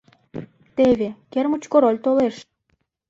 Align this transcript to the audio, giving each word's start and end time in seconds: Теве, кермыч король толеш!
Теве, 0.75 1.09
кермыч 1.31 1.63
король 1.71 1.99
толеш! 2.05 2.35